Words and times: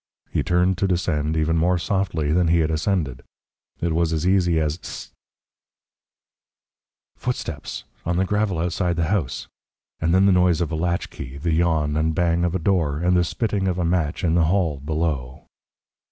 He 0.31 0.41
turned 0.41 0.79
to 0.79 0.87
descend 0.87 1.37
even 1.37 1.57
more 1.57 1.77
softly 1.77 2.31
than 2.31 2.47
he 2.47 2.61
had 2.61 2.71
ascended. 2.71 3.21
It 3.81 3.93
was 3.93 4.11
as 4.11 4.25
easy 4.27 4.59
as 4.59 4.77
Hist!... 4.77 5.11
Footsteps! 7.17 7.83
On 8.03 8.17
the 8.17 8.25
gravel 8.25 8.57
outside 8.57 8.95
the 8.95 9.09
house 9.13 9.45
and 9.99 10.11
then 10.11 10.25
the 10.25 10.31
noise 10.31 10.59
of 10.59 10.71
a 10.71 10.75
latchkey, 10.75 11.37
the 11.37 11.53
yawn 11.53 11.95
and 11.95 12.15
bang 12.15 12.43
of 12.43 12.55
a 12.55 12.59
door, 12.59 12.97
and 12.97 13.15
the 13.15 13.23
spitting 13.23 13.67
of 13.67 13.77
a 13.77 13.85
match 13.85 14.23
in 14.23 14.33
the 14.33 14.45
hall 14.45 14.79
below. 14.79 15.45